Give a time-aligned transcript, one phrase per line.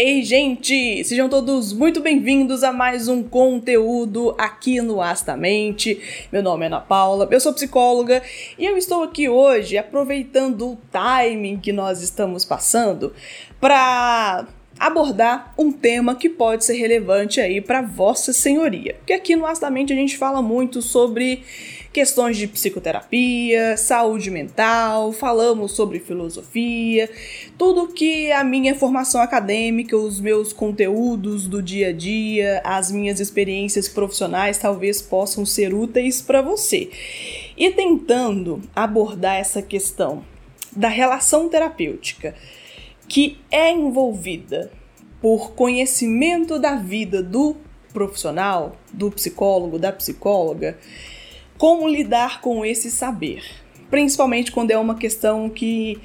[0.00, 1.02] Ei, gente!
[1.02, 6.00] Sejam todos muito bem-vindos a mais um conteúdo aqui no Astamente.
[6.30, 8.22] Meu nome é Ana Paula, eu sou psicóloga
[8.56, 13.12] e eu estou aqui hoje aproveitando o timing que nós estamos passando
[13.60, 14.46] para
[14.78, 18.94] abordar um tema que pode ser relevante aí para Vossa Senhoria.
[18.98, 21.42] Porque aqui no Astamente a gente fala muito sobre
[21.92, 27.10] questões de psicoterapia, saúde mental, falamos sobre filosofia,
[27.56, 33.20] tudo que a minha formação acadêmica, os meus conteúdos do dia a dia, as minhas
[33.20, 36.90] experiências profissionais talvez possam ser úteis para você.
[37.56, 40.24] E tentando abordar essa questão
[40.70, 42.34] da relação terapêutica
[43.08, 44.70] que é envolvida
[45.20, 47.56] por conhecimento da vida do
[47.92, 50.78] profissional, do psicólogo, da psicóloga,
[51.58, 53.42] como lidar com esse saber,
[53.90, 56.00] principalmente quando é uma questão que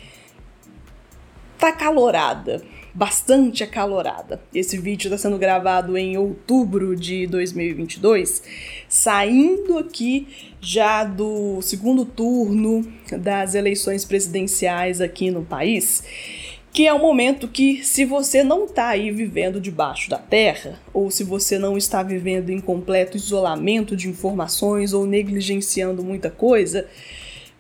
[1.58, 2.62] tá calorada,
[2.94, 4.42] bastante acalorada.
[4.54, 8.44] Esse vídeo está sendo gravado em outubro de 2022,
[8.90, 10.28] saindo aqui
[10.60, 16.04] já do segundo turno das eleições presidenciais aqui no país
[16.74, 21.12] que é um momento que, se você não está aí vivendo debaixo da terra, ou
[21.12, 26.88] se você não está vivendo em completo isolamento de informações ou negligenciando muita coisa,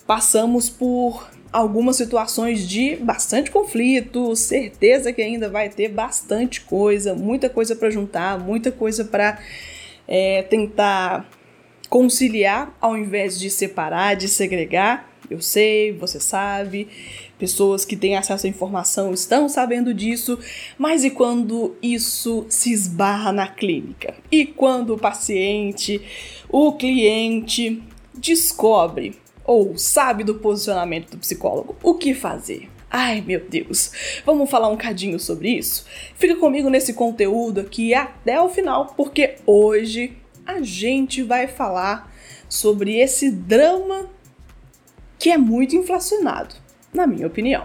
[0.08, 7.48] passamos por algumas situações de bastante conflito, certeza que ainda vai ter bastante coisa, muita
[7.48, 9.38] coisa para juntar, muita coisa para
[10.08, 11.30] é, tentar
[11.88, 15.14] conciliar ao invés de separar, de segregar.
[15.30, 16.88] Eu sei, você sabe,
[17.38, 20.40] pessoas que têm acesso à informação estão sabendo disso,
[20.78, 24.14] mas e quando isso se esbarra na clínica?
[24.32, 26.02] E quando o paciente,
[26.50, 27.82] o cliente,
[28.14, 31.76] descobre ou sabe do posicionamento do psicólogo?
[31.84, 32.70] O que fazer?
[32.90, 33.92] Ai meu Deus,
[34.24, 35.86] vamos falar um cadinho sobre isso?
[36.16, 42.14] Fica comigo nesse conteúdo aqui até o final, porque hoje a gente vai falar
[42.48, 44.10] sobre esse drama
[45.18, 46.54] que é muito inflacionado,
[46.94, 47.64] na minha opinião.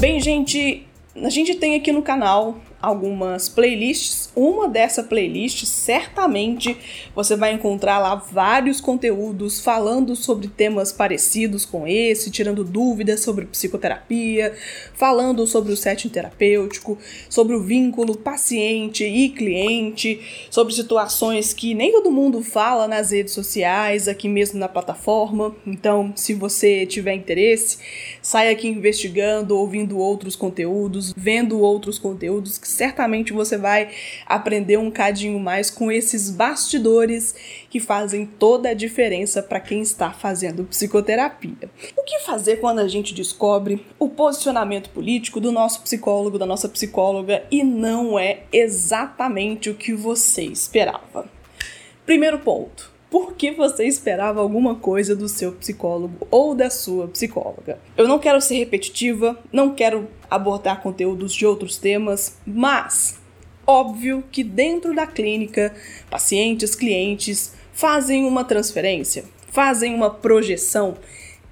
[0.00, 4.30] Bem, gente, a gente tem aqui no canal algumas playlists.
[4.36, 6.76] Uma dessa playlist, certamente
[7.14, 13.46] você vai encontrar lá vários conteúdos falando sobre temas parecidos com esse, tirando dúvidas sobre
[13.46, 14.54] psicoterapia,
[14.92, 16.98] falando sobre o setting terapêutico,
[17.30, 20.20] sobre o vínculo paciente e cliente,
[20.50, 25.54] sobre situações que nem todo mundo fala nas redes sociais, aqui mesmo na plataforma.
[25.66, 27.78] Então, se você tiver interesse,
[28.20, 33.90] sai aqui investigando, ouvindo outros conteúdos, vendo outros conteúdos que certamente você vai
[34.26, 37.34] aprender um cadinho mais com esses bastidores
[37.70, 41.70] que fazem toda a diferença para quem está fazendo psicoterapia.
[41.96, 46.68] O que fazer quando a gente descobre o posicionamento político do nosso psicólogo, da nossa
[46.68, 51.26] psicóloga e não é exatamente o que você esperava?
[52.04, 57.78] Primeiro ponto por que você esperava alguma coisa do seu psicólogo ou da sua psicóloga.
[57.96, 63.20] Eu não quero ser repetitiva, não quero abordar conteúdos de outros temas, mas
[63.64, 65.72] óbvio que dentro da clínica,
[66.10, 70.96] pacientes, clientes fazem uma transferência, fazem uma projeção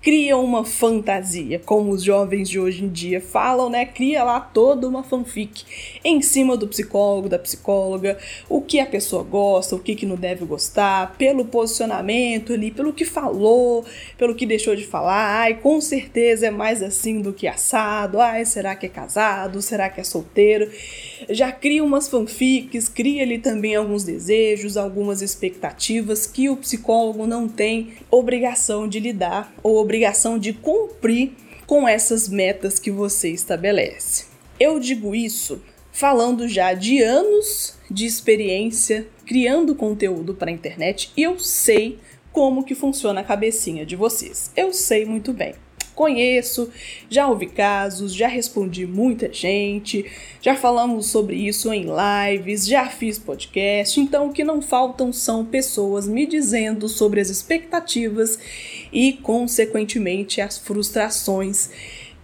[0.03, 3.87] cria uma fantasia, como os jovens de hoje em dia falam, né?
[3.87, 5.65] Cria lá toda uma fanfic
[6.05, 8.19] em cima do psicólogo, da psicóloga,
[8.49, 12.93] o que a pessoa gosta, o que, que não deve gostar, pelo posicionamento ali, pelo
[12.93, 13.85] que falou,
[14.19, 15.43] pelo que deixou de falar.
[15.43, 18.21] Ai, com certeza é mais assim do que assado.
[18.21, 19.63] Ai, será que é casado?
[19.63, 20.69] Será que é solteiro?
[21.31, 27.49] Já cria umas fanfics, cria ali também alguns desejos, algumas expectativas que o psicólogo não
[27.49, 29.92] tem obrigação de lidar ou
[30.39, 31.33] de cumprir
[31.67, 34.27] com essas metas que você estabelece.
[34.59, 41.23] Eu digo isso falando já de anos de experiência criando conteúdo para a internet e
[41.23, 41.99] eu sei
[42.33, 44.51] como que funciona a cabecinha de vocês.
[44.57, 45.55] Eu sei muito bem
[45.95, 46.71] conheço,
[47.09, 50.05] já ouvi casos, já respondi muita gente,
[50.41, 55.45] já falamos sobre isso em lives, já fiz podcast, então o que não faltam são
[55.45, 58.39] pessoas me dizendo sobre as expectativas
[58.93, 61.71] e, consequentemente, as frustrações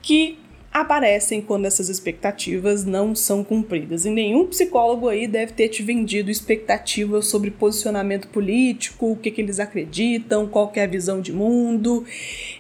[0.03, 0.39] que
[0.81, 4.05] aparecem quando essas expectativas não são cumpridas.
[4.05, 9.41] E nenhum psicólogo aí deve ter te vendido expectativas sobre posicionamento político, o que, que
[9.41, 12.05] eles acreditam, qual é a visão de mundo.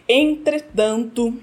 [0.08, 1.34] Entretanto,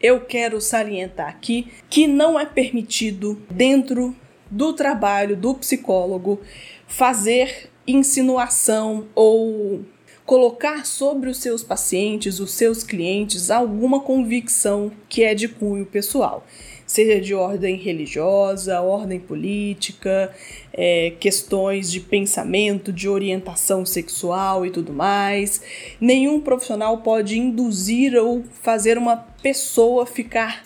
[0.00, 4.14] eu quero salientar aqui que não é permitido, dentro
[4.50, 6.40] do trabalho do psicólogo,
[6.86, 9.84] fazer insinuação ou
[10.26, 16.46] colocar sobre os seus pacientes, os seus clientes, alguma convicção que é de cunho pessoal
[16.90, 20.34] seja de ordem religiosa, ordem política,
[20.72, 25.62] é, questões de pensamento, de orientação sexual e tudo mais.
[26.00, 30.64] Nenhum profissional pode induzir ou fazer uma pessoa ficar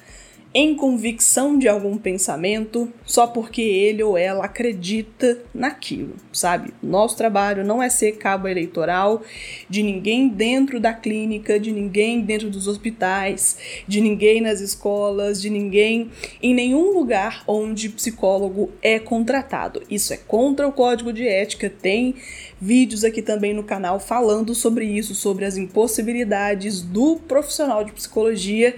[0.54, 6.72] em convicção de algum pensamento só porque ele ou ela acredita naquilo, sabe?
[6.80, 9.22] Nosso trabalho não é ser cabo eleitoral
[9.68, 13.58] de ninguém dentro da clínica, de ninguém dentro dos hospitais,
[13.88, 19.82] de ninguém nas escolas, de ninguém em nenhum lugar onde psicólogo é contratado.
[19.90, 22.14] Isso é contra o código de ética, tem
[22.60, 28.76] vídeos aqui também no canal falando sobre isso, sobre as impossibilidades do profissional de psicologia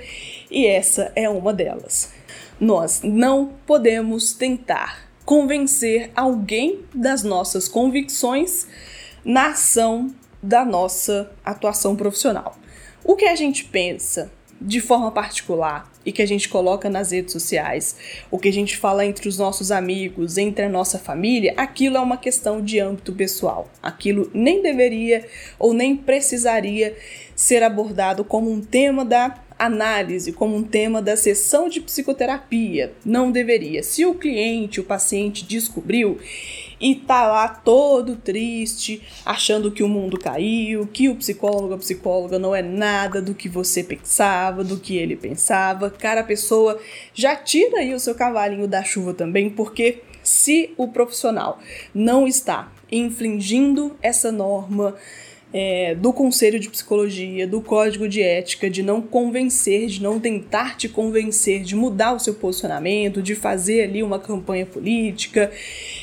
[0.50, 2.12] e essa é uma delas.
[2.60, 8.66] Nós não podemos tentar convencer alguém das nossas convicções
[9.24, 12.56] na ação da nossa atuação profissional.
[13.04, 17.32] O que a gente pensa de forma particular e que a gente coloca nas redes
[17.32, 17.96] sociais,
[18.30, 22.00] o que a gente fala entre os nossos amigos, entre a nossa família, aquilo é
[22.00, 23.68] uma questão de âmbito pessoal.
[23.82, 25.26] Aquilo nem deveria
[25.58, 26.96] ou nem precisaria
[27.34, 32.92] ser abordado como um tema da análise como um tema da sessão de psicoterapia.
[33.04, 33.82] Não deveria.
[33.82, 36.18] Se o cliente, o paciente descobriu
[36.80, 42.38] e tá lá todo triste, achando que o mundo caiu, que o psicólogo, a psicóloga
[42.38, 46.78] não é nada do que você pensava, do que ele pensava, cara, a pessoa
[47.14, 51.60] já tira aí o seu cavalinho da chuva também, porque se o profissional
[51.94, 54.94] não está infringindo essa norma,
[55.58, 60.76] é, do Conselho de Psicologia, do Código de Ética, de não convencer, de não tentar
[60.76, 65.50] te convencer, de mudar o seu posicionamento, de fazer ali uma campanha política,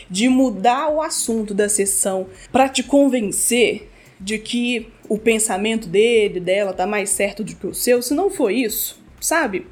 [0.10, 6.74] de mudar o assunto da sessão para te convencer de que o pensamento dele, dela,
[6.74, 8.02] tá mais certo do que o seu.
[8.02, 9.68] Se não for isso, sabe?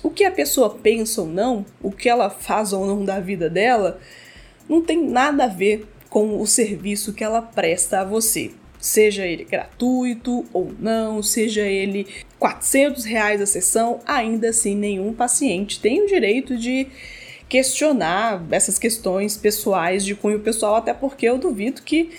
[0.00, 3.50] O que a pessoa pensa ou não, o que ela faz ou não da vida
[3.50, 3.98] dela,
[4.68, 8.52] não tem nada a ver com o serviço que ela presta a você
[8.84, 12.06] seja ele gratuito ou não, seja ele
[12.38, 16.86] 400 reais a sessão, ainda assim nenhum paciente tem o direito de
[17.48, 22.10] questionar essas questões pessoais de cunho pessoal, até porque eu duvido que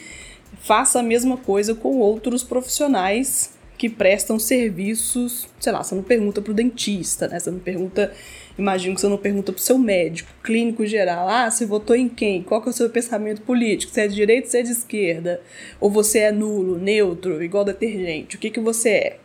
[0.60, 6.42] faça a mesma coisa com outros profissionais que prestam serviços, sei lá, você não pergunta
[6.42, 7.40] pro dentista, né?
[7.40, 8.12] Você não pergunta
[8.58, 12.42] Imagino que você não pergunta pro seu médico, clínico geral, ah, você votou em quem?
[12.42, 13.92] Qual que é o seu pensamento político?
[13.92, 15.42] Você é de direita você é de esquerda?
[15.80, 18.38] Ou você é nulo, neutro, igual detergente?
[18.38, 19.18] O que, que você é?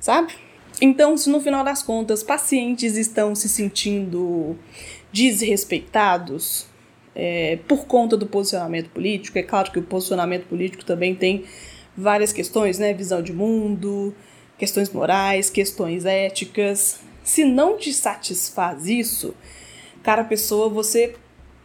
[0.00, 0.34] Sabe?
[0.80, 4.56] Então, se no final das contas pacientes estão se sentindo
[5.12, 6.66] desrespeitados
[7.14, 11.44] é, por conta do posicionamento político, é claro que o posicionamento político também tem
[12.00, 12.92] várias questões, né?
[12.92, 14.14] Visão de mundo,
[14.58, 17.00] questões morais, questões éticas.
[17.22, 19.34] Se não te satisfaz isso,
[20.02, 21.14] cara, pessoa, você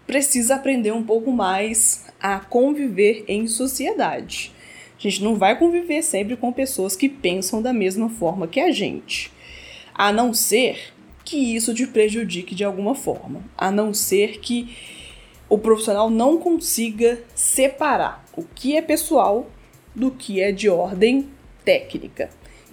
[0.06, 4.52] precisa aprender um pouco mais a conviver em sociedade.
[4.98, 8.72] A gente não vai conviver sempre com pessoas que pensam da mesma forma que a
[8.72, 9.32] gente.
[9.94, 10.94] A não ser
[11.24, 13.44] que isso te prejudique de alguma forma.
[13.58, 14.76] A não ser que
[15.50, 19.48] o profissional não consiga separar o que é pessoal
[19.96, 21.30] do que é de ordem
[21.64, 22.30] técnica.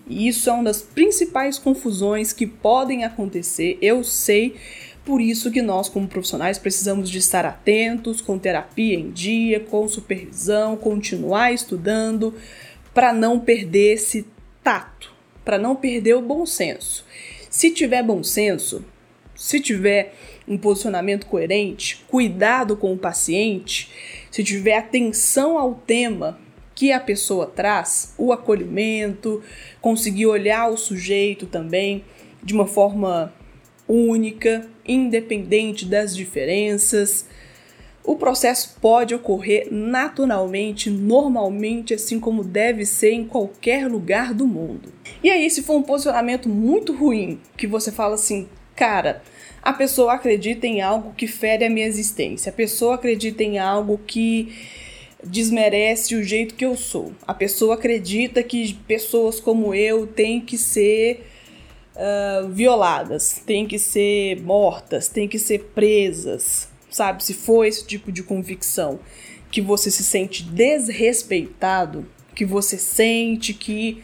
[0.07, 4.57] E isso é uma das principais confusões que podem acontecer, eu sei.
[5.05, 9.87] Por isso que nós, como profissionais, precisamos de estar atentos, com terapia em dia, com
[9.89, 12.35] supervisão, continuar estudando,
[12.95, 14.27] para não perder esse
[14.63, 15.13] tato,
[15.45, 17.05] para não perder o bom senso.
[17.51, 18.85] Se tiver bom senso,
[19.35, 20.15] se tiver
[20.47, 23.91] um posicionamento coerente, cuidado com o paciente,
[24.31, 26.39] se tiver atenção ao tema,
[26.83, 29.41] que a pessoa traz, o acolhimento,
[29.81, 32.03] conseguir olhar o sujeito também
[32.43, 33.33] de uma forma
[33.87, 37.25] única, independente das diferenças.
[38.03, 44.93] O processo pode ocorrer naturalmente, normalmente, assim como deve ser em qualquer lugar do mundo.
[45.23, 49.23] E aí, se for um posicionamento muito ruim, que você fala assim, cara,
[49.63, 54.01] a pessoa acredita em algo que fere a minha existência, a pessoa acredita em algo
[54.05, 54.82] que
[55.25, 57.13] desmerece o jeito que eu sou.
[57.27, 61.27] A pessoa acredita que pessoas como eu têm que ser
[61.95, 67.25] uh, violadas, têm que ser mortas, têm que ser presas, sabe?
[67.25, 68.99] Se for esse tipo de convicção
[69.51, 74.03] que você se sente desrespeitado, que você sente que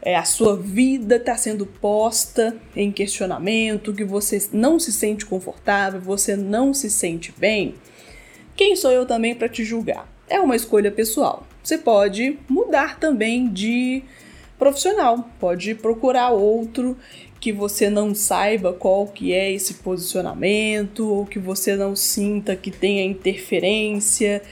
[0.00, 6.00] é, a sua vida está sendo posta em questionamento, que você não se sente confortável,
[6.00, 7.74] você não se sente bem,
[8.54, 10.13] quem sou eu também para te julgar?
[10.28, 11.46] É uma escolha pessoal.
[11.62, 14.02] você pode mudar também de
[14.58, 16.96] profissional, pode procurar outro
[17.40, 22.70] que você não saiba qual que é esse posicionamento ou que você não sinta que
[22.70, 24.42] tenha interferência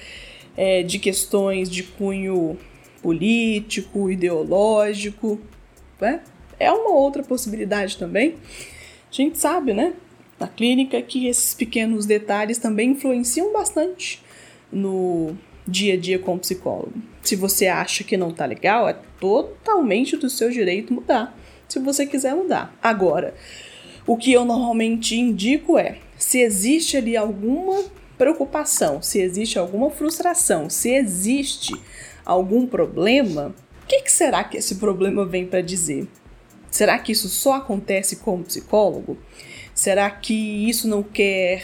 [0.54, 2.58] é, de questões de cunho
[3.00, 5.40] político, ideológico,
[6.00, 6.20] né?
[6.58, 8.34] É uma outra possibilidade também.
[9.10, 9.94] A gente sabe, né,
[10.38, 14.22] na clínica, que esses pequenos detalhes também influenciam bastante
[14.70, 16.94] no dia a dia com o psicólogo.
[17.22, 21.36] Se você acha que não tá legal, é totalmente do seu direito mudar,
[21.68, 22.76] se você quiser mudar.
[22.82, 23.34] Agora,
[24.06, 27.84] o que eu normalmente indico é, se existe ali alguma
[28.18, 31.74] preocupação, se existe alguma frustração, se existe
[32.24, 36.08] algum problema, o que, que será que esse problema vem para dizer?
[36.70, 39.18] Será que isso só acontece com psicólogo?
[39.74, 40.34] Será que
[40.68, 41.62] isso não quer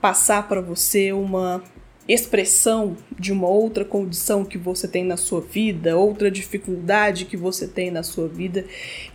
[0.00, 1.62] passar para você uma
[2.08, 7.68] expressão de uma outra condição que você tem na sua vida, outra dificuldade que você
[7.68, 8.64] tem na sua vida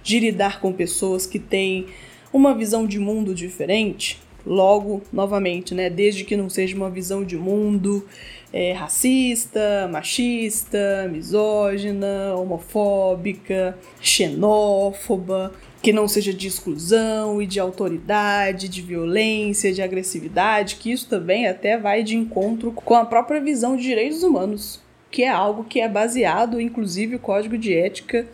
[0.02, 1.88] de lidar com pessoas que têm
[2.32, 4.20] uma visão de mundo diferente?
[4.46, 8.08] Logo, novamente, né, desde que não seja uma visão de mundo
[8.54, 18.82] é, racista, machista, misógina, homofóbica, xenófoba, que não seja de exclusão e de autoridade, de
[18.82, 23.84] violência, de agressividade, que isso também até vai de encontro com a própria visão de
[23.84, 24.82] direitos humanos,
[25.12, 28.28] que é algo que é baseado, inclusive, no código de ética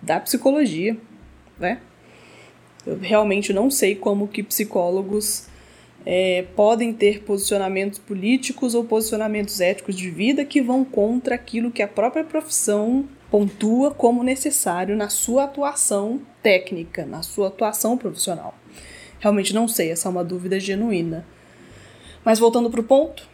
[0.00, 0.96] da psicologia,
[1.58, 1.80] né?
[2.84, 5.46] Eu realmente não sei como que psicólogos
[6.04, 11.80] é, podem ter posicionamentos políticos ou posicionamentos éticos de vida que vão contra aquilo que
[11.80, 18.54] a própria profissão pontua como necessário na sua atuação técnica, na sua atuação profissional.
[19.18, 21.26] Realmente não sei, essa é uma dúvida genuína.
[22.22, 23.26] Mas voltando para o ponto,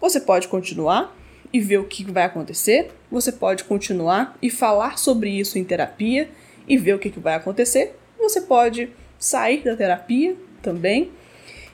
[0.00, 1.14] você pode continuar
[1.52, 6.30] e ver o que vai acontecer, você pode continuar e falar sobre isso em terapia
[6.66, 11.12] e ver o que vai acontecer, você pode sair da terapia também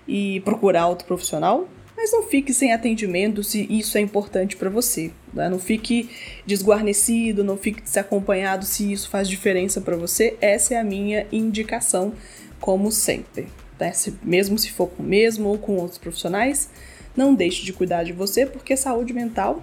[0.08, 1.68] e procurar outro profissional,
[1.98, 5.10] mas não fique sem atendimento se isso é importante para você.
[5.34, 5.48] Né?
[5.48, 6.08] Não fique
[6.46, 10.36] desguarnecido, não fique desacompanhado se isso faz diferença para você.
[10.40, 12.12] Essa é a minha indicação,
[12.60, 13.48] como sempre.
[13.80, 13.90] Né?
[13.90, 16.70] Se, mesmo se for com o mesmo ou com outros profissionais,
[17.16, 19.60] não deixe de cuidar de você, porque saúde mental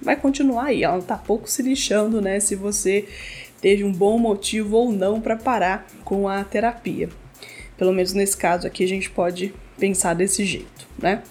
[0.00, 0.84] vai continuar aí.
[0.84, 2.40] Ela tá pouco se lixando, né?
[2.40, 3.06] Se você
[3.60, 7.10] teve um bom motivo ou não para parar com a terapia.
[7.76, 11.22] Pelo menos nesse caso aqui a gente pode pensar desse jeito, né?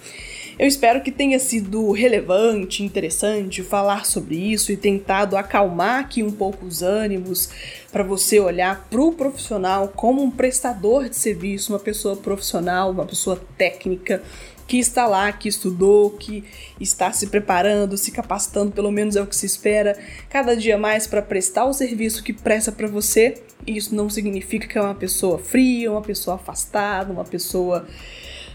[0.57, 6.31] Eu espero que tenha sido relevante, interessante falar sobre isso e tentado acalmar aqui um
[6.31, 7.49] pouco os ânimos
[7.91, 13.05] para você olhar para o profissional como um prestador de serviço, uma pessoa profissional, uma
[13.05, 14.21] pessoa técnica
[14.67, 16.43] que está lá, que estudou, que
[16.79, 19.97] está se preparando, se capacitando, pelo menos é o que se espera,
[20.29, 23.41] cada dia mais para prestar o serviço que presta para você.
[23.65, 27.85] Isso não significa que é uma pessoa fria, uma pessoa afastada, uma pessoa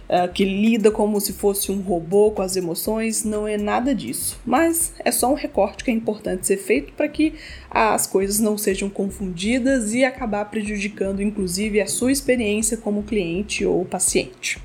[0.09, 4.41] uh, que lida como se fosse um robô com as emoções, não é nada disso.
[4.45, 7.35] Mas é só um recorte que é importante ser feito para que
[7.71, 13.85] as coisas não sejam confundidas e acabar prejudicando, inclusive, a sua experiência como cliente ou
[13.85, 14.59] paciente.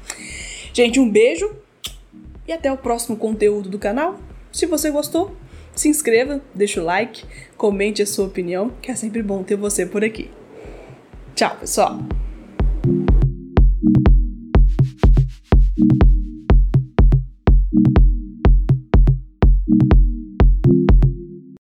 [0.74, 1.52] Gente, um beijo
[2.48, 4.20] e até o próximo conteúdo do canal.
[4.52, 5.36] Se você gostou,
[5.76, 7.26] se inscreva, deixa o like,
[7.58, 10.30] comente a sua opinião, que é sempre bom ter você por aqui.
[11.36, 12.23] Tchau, pessoal!